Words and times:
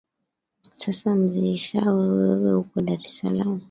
sasa 0.79 1.07
mzee 1.21 1.55
shaa 1.65 1.93
wewe 1.97 2.21
wewe 2.29 2.51
uko 2.61 2.77
dar 2.85 3.01
es 3.07 3.15
salam 3.17 3.53